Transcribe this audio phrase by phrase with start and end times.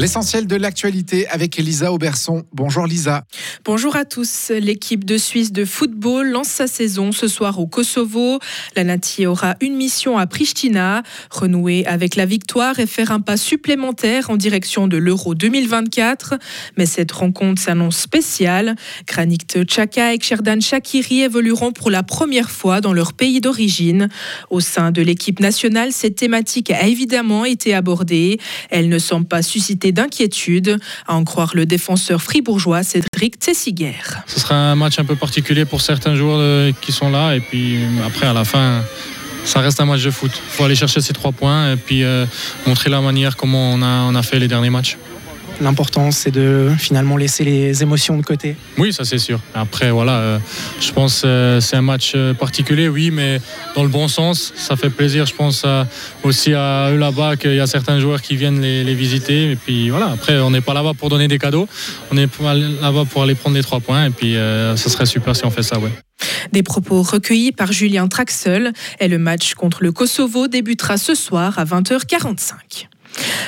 [0.00, 2.44] L'essentiel de l'actualité avec Elisa Auberson.
[2.54, 3.26] Bonjour Lisa.
[3.66, 4.48] Bonjour à tous.
[4.48, 8.38] L'équipe de Suisse de football lance sa saison ce soir au Kosovo.
[8.76, 13.36] La Nati aura une mission à Pristina, renouer avec la victoire et faire un pas
[13.36, 16.36] supplémentaire en direction de l'Euro 2024.
[16.78, 18.76] Mais cette rencontre s'annonce spéciale.
[19.06, 24.08] Granit Xhaka et Xherdan Shakiri évolueront pour la première fois dans leur pays d'origine.
[24.48, 28.40] Au sein de l'équipe nationale, cette thématique a évidemment été abordée.
[28.70, 33.94] Elle ne semble pas susciter d'inquiétude, à en croire le défenseur fribourgeois Cédric Tessiguer.
[34.26, 37.40] Ce sera un match un peu particulier pour certains joueurs euh, qui sont là, et
[37.40, 38.82] puis euh, après, à la fin,
[39.44, 40.30] ça reste un match de foot.
[40.34, 42.26] Il faut aller chercher ces trois points et puis euh,
[42.66, 44.96] montrer la manière comment on a fait les derniers matchs.
[45.60, 48.56] L'important, c'est de finalement laisser les émotions de côté.
[48.78, 49.40] Oui, ça c'est sûr.
[49.54, 50.38] Après, voilà, euh,
[50.80, 53.40] je pense que euh, c'est un match euh, particulier, oui, mais
[53.74, 54.52] dans le bon sens.
[54.56, 55.66] Ça fait plaisir, je pense,
[56.22, 59.50] aussi à eux là-bas qu'il y a certains joueurs qui viennent les, visiter.
[59.50, 61.68] Et puis voilà, après, on n'est pas là-bas pour donner des cadeaux.
[62.10, 62.28] On est
[62.80, 64.06] là-bas pour aller prendre les trois points.
[64.06, 65.90] Et puis, ça serait super si on fait ça, ouais.
[66.52, 68.72] Des propos recueillis par Julien Traxel.
[68.98, 72.88] Et le match contre le Kosovo débutera ce soir à 20h45.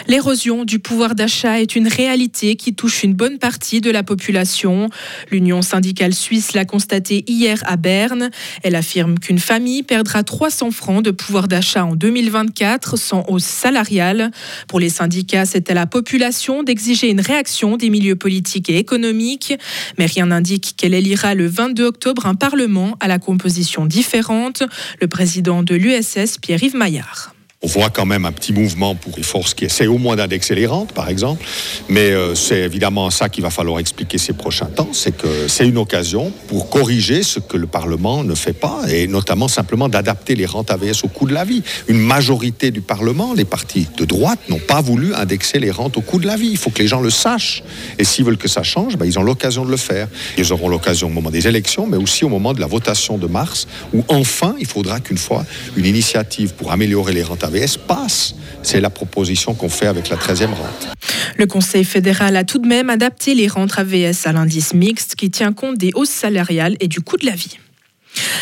[0.08, 4.88] L'érosion du pouvoir d'achat est une réalité qui touche une bonne partie de la population.
[5.30, 8.30] L'Union syndicale suisse l'a constaté hier à Berne.
[8.62, 14.30] Elle affirme qu'une famille perdra 300 francs de pouvoir d'achat en 2024 sans hausse salariale.
[14.68, 19.54] Pour les syndicats, c'est à la population d'exiger une réaction des milieux politiques et économiques.
[19.98, 24.62] Mais rien n'indique qu'elle élira le 22 octobre un parlement à la composition différente.
[25.00, 27.34] Le président de l'USS, Pierre-Yves Maillard.
[27.64, 30.56] On voit quand même un petit mouvement pour les forces qui essaient au moins d'indexer
[30.56, 31.44] les rentes, par exemple.
[31.88, 34.88] Mais euh, c'est évidemment ça qu'il va falloir expliquer ces prochains temps.
[34.92, 39.06] C'est que c'est une occasion pour corriger ce que le Parlement ne fait pas, et
[39.06, 41.62] notamment simplement d'adapter les rentes AVS au coût de la vie.
[41.86, 46.00] Une majorité du Parlement, les partis de droite, n'ont pas voulu indexer les rentes au
[46.00, 46.48] coût de la vie.
[46.50, 47.62] Il faut que les gens le sachent.
[47.96, 50.08] Et s'ils veulent que ça change, ben, ils ont l'occasion de le faire.
[50.36, 53.28] Ils auront l'occasion au moment des élections, mais aussi au moment de la votation de
[53.28, 55.44] mars, où enfin, il faudra qu'une fois
[55.76, 57.51] une initiative pour améliorer les rentes AVS
[58.62, 60.88] C'est la proposition qu'on fait avec la 13e rente.
[61.36, 65.30] Le Conseil fédéral a tout de même adapté les rentes AVS à l'indice mixte qui
[65.30, 67.58] tient compte des hausses salariales et du coût de la vie.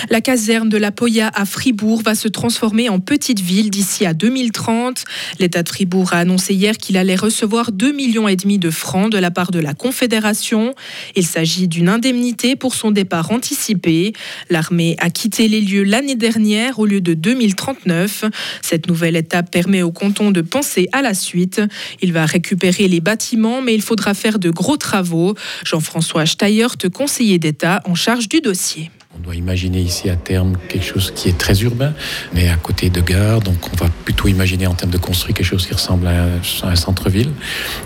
[0.08, 4.14] La caserne de la Poya à Fribourg va se transformer en petite ville d'ici à
[4.14, 5.04] 2030.
[5.38, 9.12] L'État de Fribourg a annoncé hier qu'il allait recevoir 2,5 millions et demi de francs
[9.12, 10.74] de la part de la Confédération.
[11.16, 14.12] Il s'agit d'une indemnité pour son départ anticipé.
[14.48, 18.24] L'armée a quitté les lieux l'année dernière au lieu de 2039.
[18.62, 21.60] Cette nouvelle étape permet au canton de penser à la suite.
[22.00, 25.34] Il va récupérer les bâtiments, mais il faudra faire de gros travaux.
[25.64, 28.90] Jean-François Steyert, conseiller d'État en charge du dossier.
[29.20, 31.92] On doit imaginer ici à terme quelque chose qui est très urbain,
[32.32, 33.40] mais à côté de gare.
[33.40, 36.24] Donc on va plutôt imaginer en termes de construire quelque chose qui ressemble à
[36.62, 37.30] un, centre-ville,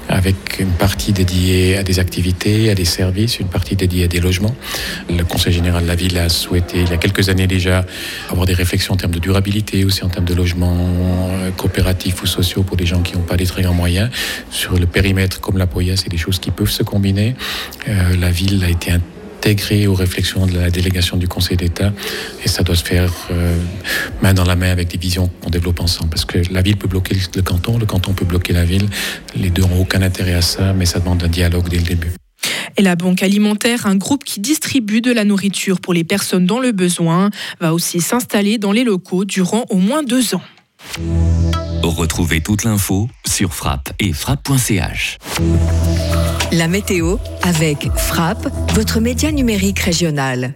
[0.09, 4.21] avec une partie dédiée à des activités, à des services, une partie dédiée à des
[4.21, 4.55] logements.
[5.11, 7.85] Le Conseil général de la ville a souhaité, il y a quelques années déjà,
[8.31, 10.77] avoir des réflexions en termes de durabilité, aussi en termes de logements
[11.33, 14.09] euh, coopératifs ou sociaux pour des gens qui n'ont pas des très grands moyens.
[14.51, 17.35] Sur le périmètre comme la Poya, c'est des choses qui peuvent se combiner.
[17.89, 18.93] Euh, la ville a été
[19.45, 21.93] intégré aux réflexions de la délégation du Conseil d'État
[22.43, 23.55] et ça doit se faire euh,
[24.23, 26.89] main dans la main avec des visions qu'on développe ensemble parce que la ville peut
[26.89, 28.89] bloquer le canton, le canton peut bloquer la ville,
[29.37, 32.13] les deux n'ont aucun intérêt à ça mais ça demande un dialogue dès le début.
[32.79, 36.59] Et la Banque alimentaire, un groupe qui distribue de la nourriture pour les personnes dans
[36.59, 37.29] le besoin,
[37.61, 40.43] va aussi s'installer dans les locaux durant au moins deux ans.
[41.83, 45.19] Retrouvez toute l'info sur frappe et frappe.ch.
[46.57, 50.55] La météo avec Frappe, votre média numérique régional.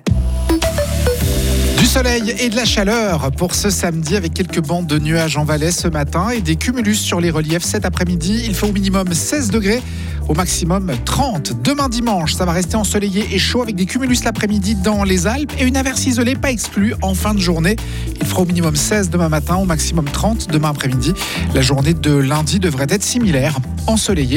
[1.77, 5.45] Du soleil et de la chaleur pour ce samedi avec quelques bandes de nuages en
[5.45, 8.45] Valais ce matin et des cumulus sur les reliefs cet après-midi.
[8.45, 9.83] Il fait au minimum 16 degrés,
[10.29, 11.63] au maximum 30.
[11.65, 15.53] Demain dimanche, ça va rester ensoleillé et chaud avec des cumulus l'après-midi dans les Alpes
[15.59, 17.75] et une averse isolée pas exclue en fin de journée.
[18.21, 21.13] Il fera au minimum 16 demain matin, au maximum 30 demain après-midi.
[21.55, 23.59] La journée de lundi devrait être similaire,
[23.89, 24.37] ensoleillée